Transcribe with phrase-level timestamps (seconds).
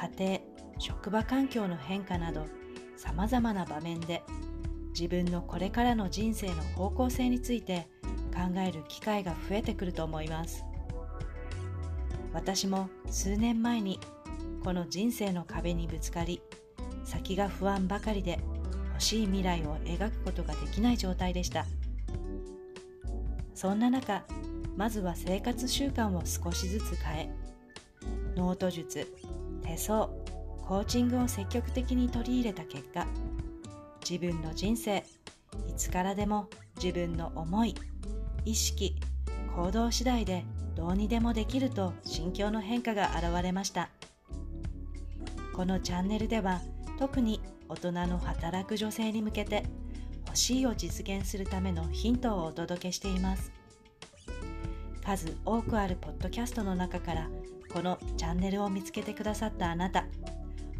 [0.00, 0.40] 家庭、
[0.78, 2.46] 職場環境の変化など、
[2.96, 4.22] 様々な場面で
[4.98, 7.86] 自分のこれからの人生の方向性について
[8.32, 10.64] 考える機会が増えてくると思います。
[12.32, 14.00] 私も数年前に
[14.64, 16.40] この人生の壁にぶつかり、
[17.04, 18.38] 先が不安ばかりで
[18.92, 21.66] 欲しい未来を描くことができない状態でした。
[23.54, 24.24] そんな中、
[24.78, 27.30] まずは生活習慣を少しずつ変え、
[28.34, 29.06] ノート術、
[29.70, 30.08] 手相、
[30.66, 33.06] コーチングを積極的に取り入れた結果、
[34.08, 35.04] 自分の人生、
[35.68, 36.48] いつからでも
[36.82, 37.76] 自分の思い、
[38.44, 38.96] 意識、
[39.54, 43.90] 行動次第でどうにでもできると心境の変化が現れました。
[45.54, 46.60] このチャンネルでは
[46.98, 49.64] 特に大人の働く女性に向けて
[50.26, 53.52] 欲しいを実現するためのヒントをお届けしています。
[55.04, 57.30] 数多くあるポッドキャストの中から
[57.72, 60.04] このチャンネルを見つけてくださったあなた、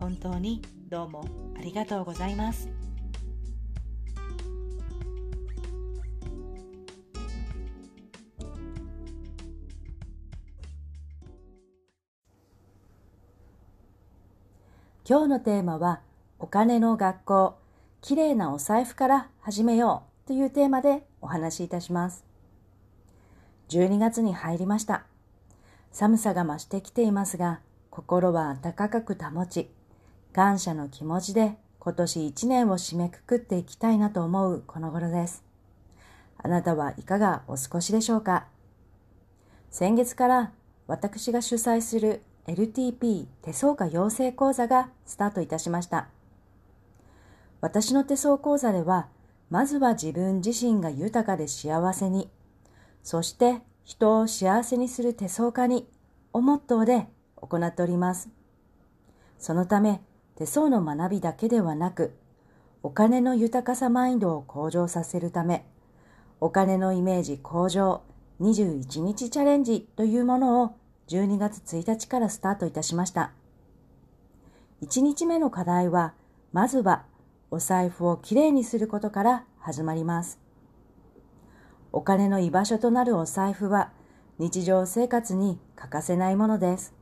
[0.00, 1.24] 本当にどうも
[1.56, 2.68] ありがとうございます。
[15.08, 16.00] 今日のテーマは
[16.38, 17.58] お金の学校、
[18.00, 22.24] きれいなお財布から始めようというテーマでお話しいたします。
[23.68, 25.11] 12月に入りました。
[25.92, 29.70] 寒さが増してきていますが、心は暖かく保ち、
[30.32, 35.44] 感謝の気持ちで今年1年を締めくくっていきたいなと思うこの頃です。
[36.38, 38.46] あなたはいかがお過ごしでしょうか？
[39.70, 40.52] 先月から
[40.86, 46.08] 私が主催する LTP 手相家養成講座がスタートいたしました。
[47.60, 49.08] 私の手相講座では、
[49.50, 52.30] まずは自分自身が豊かで幸せに、
[53.04, 55.88] そして人を幸せにする手相家に
[56.32, 58.30] をモットーで行っております。
[59.38, 60.00] そのため、
[60.36, 62.14] 手相の学びだけではなく、
[62.82, 65.66] お金の豊かさマインドを向上させるため、
[66.40, 68.02] お金のイメージ向上
[68.40, 70.74] 21日チャレンジというものを
[71.08, 73.32] 12月1日からスタートいたしました。
[74.82, 76.14] 1日目の課題は、
[76.52, 77.04] まずは
[77.50, 80.41] お財布をきれいにすることから始まります。
[81.92, 83.92] お金の居場所となるお財布は
[84.38, 86.94] 日常生活に欠かせないものです。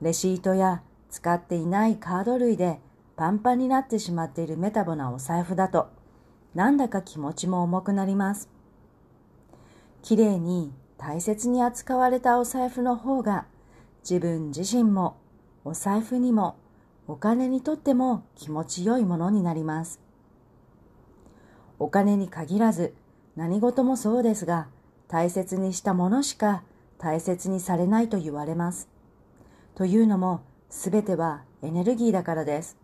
[0.00, 2.80] レシートや使っていないカード類で
[3.14, 5.90] パンパンになってしまっているメタボなお財布だと、
[6.54, 8.48] なんだか気持ちも重くなります。
[10.02, 13.46] きれいに大切に扱われたお財布の方が
[14.02, 15.16] 自分自身も
[15.64, 16.56] お財布にも
[17.06, 20.00] お金にとっても気持ちよいものになります。
[21.78, 22.94] お金に限らず
[23.36, 24.68] 何事もそうですが
[25.08, 26.62] 大切にしたものしか
[26.98, 28.88] 大切にされないと言われます。
[29.74, 32.76] というのもすべてはエネルギーだからです。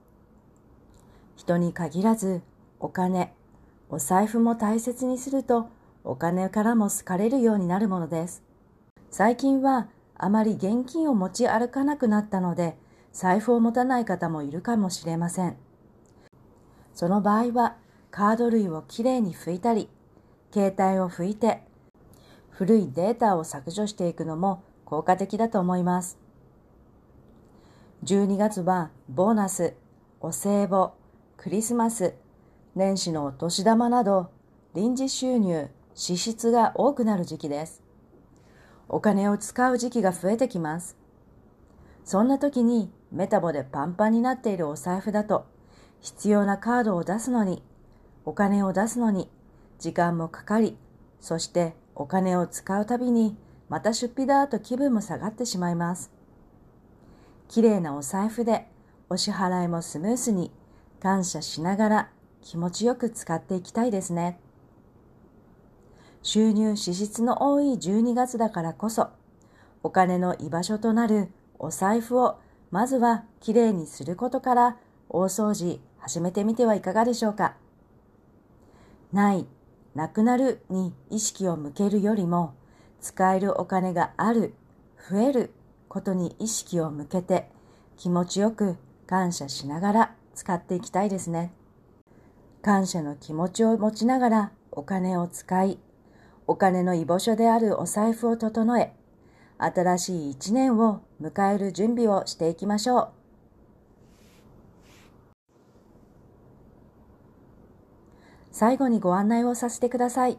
[1.36, 2.42] 人に限らず
[2.81, 3.34] お金、
[3.91, 5.69] お財布も大切にすると
[6.04, 8.42] お金からも好かれるようになるものです。
[9.10, 12.76] 最近はあまり現金を持ち歩かなくなったので、
[13.12, 15.56] 財布を持たない方もいるかもしれません。
[16.92, 17.76] その場合は、
[18.10, 19.88] カード類をきれいに拭いたり、
[20.53, 21.62] 携帯を拭いて、
[22.50, 26.19] 古いデータを削除していくのも効果的だと思います。
[28.04, 29.75] 12月はボーナス、
[30.20, 30.91] お歳暮、
[31.36, 32.14] クリスマス、
[32.75, 34.31] 年始のお年玉など
[34.75, 37.83] 臨時収入、支出が多くなる時期です。
[38.89, 40.97] お金を使う時期が増えてきます。
[42.04, 45.47] そんな時にメタボでパンパンになっているお財布だと
[46.00, 47.62] 必要なカードを出すのに、
[48.24, 49.28] お金を出すのに
[49.78, 50.77] 時間もかかり、
[51.21, 53.36] そしてお金を使うたびに
[53.69, 56.10] また出費だと気分も下がってしまいます。
[57.48, 58.69] 綺麗なお財布で
[59.09, 60.51] お支払いもスムースに
[61.01, 62.10] 感謝しながら
[62.42, 64.39] 気持ちよく使っていきたいですね。
[66.22, 69.09] 収入支出の多い12月だからこそ、
[69.83, 71.28] お金の居場所となる
[71.59, 72.39] お財布を
[72.71, 74.77] まずはきれいにすることから
[75.09, 77.54] 大掃除始めてみてはいかがでしょうか。
[79.13, 79.47] ない、
[79.98, 82.54] なくなるに意識を向けるよりも、
[83.00, 84.54] 使えるお金がある、
[85.10, 85.50] 増える
[85.89, 87.50] ことに意識を向けて、
[87.97, 88.77] 気持ちよく
[89.09, 91.53] 感謝しながら使っていきたいですね。
[92.62, 95.80] 感謝の気持ちを持ちながらお金を使い、
[96.47, 98.95] お金の居場所であるお財布を整え、
[99.59, 103.17] 新しい一年を迎える準備をしていきましょう。
[108.59, 110.37] 最後にご案内をさせてください。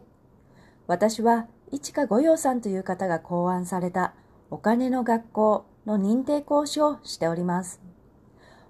[0.86, 4.12] 私は、市川五葉さんという方が考案された
[4.50, 7.80] お金の学校の認定講師をしております。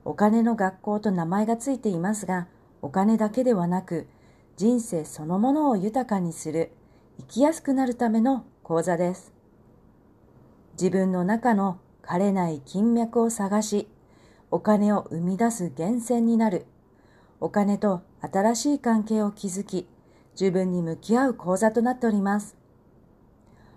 [0.05, 2.47] お金の学校と名前がついていますが、
[2.81, 4.07] お金だけではなく、
[4.57, 6.71] 人生そのものを豊かにする、
[7.19, 9.33] 生きやすくなるための講座です。
[10.75, 13.89] 自分の中の枯れない金脈を探し、
[14.53, 16.67] お金を生み出す源泉になる、
[17.41, 19.89] お金と新しい関係を築き、
[20.33, 22.57] 自分に向き合う講座となっております。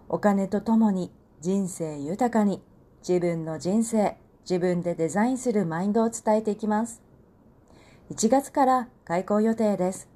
[0.10, 1.12] お金とともに
[1.42, 2.62] 人生豊かに
[3.08, 7.02] 自分の人生、自分でデザインするマインドを伝えていきます。
[8.12, 10.10] 1月から開講予定です。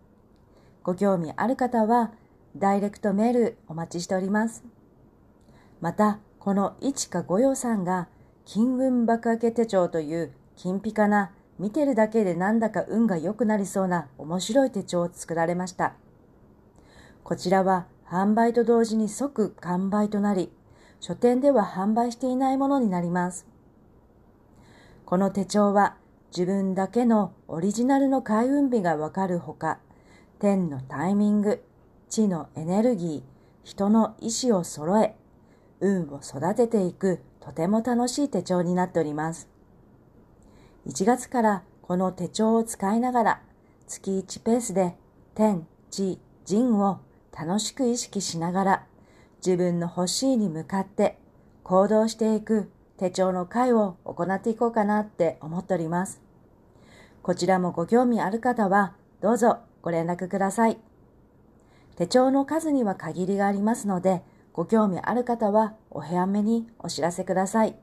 [0.84, 2.12] ご興味ある方は、
[2.56, 4.64] ダイレクトメールお待ちしております。
[5.82, 8.08] また、この一か五葉さんが、
[8.46, 15.94] 金運爆上げ手帳という金ピカな、見てるだけでなんだか運が良くなりそうな面白い手帳を作られました。
[17.24, 20.52] こちらは販売と同時に即完売となり、
[21.00, 23.48] 書店では販売していないものになります。
[25.06, 25.96] この手帳は
[26.36, 29.80] 自分だけのオリジナルの開運日がわかるほか、
[30.40, 31.64] 天のタイミング、
[32.10, 33.22] 地のエネルギー、
[33.64, 35.16] 人の意志を揃え、
[35.80, 39.50] 運を育てていくとても楽しい手帳になっております。
[40.88, 43.42] 1月からこの手帳を使いながら
[43.88, 44.96] 月1ペースで
[45.36, 47.00] 天、地、人を
[47.38, 48.86] 楽しく意識しながら
[49.46, 51.20] 自分の欲しいに向かって
[51.64, 56.22] 行動していく手帳の会を行っていこうかなって思っております。
[57.22, 60.78] こちらもご興味ある方はどうぞご連絡ください。
[61.98, 64.22] 手帳の数には限りがありますので、
[64.54, 67.76] ご興味ある方はお早めにお知らせください。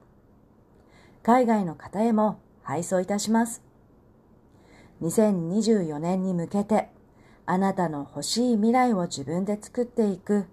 [1.22, 3.62] 海外の方へも配送いたします。
[5.02, 6.88] 2024年に向けて、
[7.46, 10.46] あなたの欲しい未来を自分で作っていく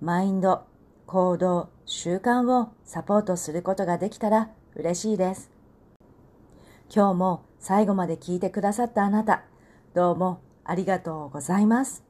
[0.00, 0.64] マインド、
[1.06, 5.50] 行動、習慣をサポートすることができたら嬉しいです。
[6.94, 9.44] 今日も最後まで聞いてくださったあなた、
[9.94, 12.04] どうもありがとうございます。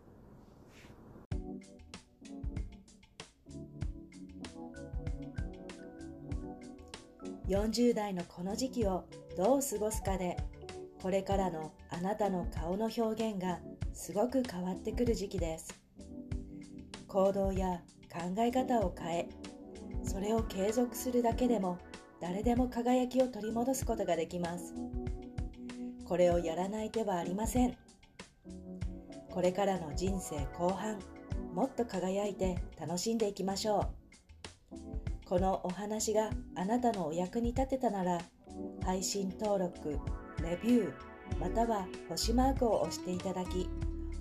[7.49, 9.05] 40代のこの時期を
[9.37, 10.37] どう過ごすかで、
[11.03, 13.59] これからのあなたの顔の表現が
[13.93, 15.75] すごく変わってくる時期です。
[17.09, 17.83] 行動や
[18.13, 19.29] 考え方を変え
[20.05, 21.79] それを継続するだけでも
[22.21, 24.75] 誰でも輝きを取り戻すことができます。
[26.05, 27.77] これをやらない手はありません。
[29.31, 30.99] これからの人生後半
[31.53, 35.29] もっと輝いて楽しんでいきましょう。
[35.29, 38.21] このお話があなたのお役に立てたなら
[38.85, 39.99] 配信登録
[40.43, 40.93] レビュー
[41.41, 43.69] または星マークを押していただき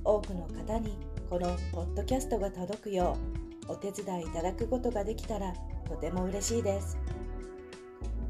[0.04, 0.98] 多くの方に
[1.30, 3.18] このポッドキャストが届くよ
[3.68, 5.54] うお手伝いいただくことができたら
[5.88, 6.98] とても嬉しいです。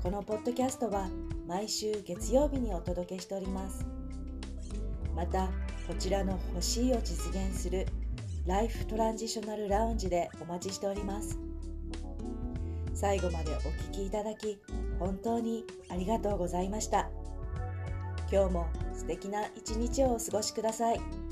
[0.02, 1.10] このポッドキャストは
[1.48, 3.86] 毎週月曜日にお届けしております。
[5.16, 5.48] また
[5.88, 7.86] こちらの欲しいを実現する
[8.46, 11.40] ライフトランジショナルラウンジでお待ちしております。
[12.94, 14.60] 最後までお聴きいただき
[15.04, 17.10] 本当にありがとうございました
[18.32, 21.23] 今日も素敵な一日をお過ごしください。